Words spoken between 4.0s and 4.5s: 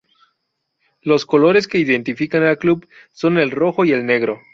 negro.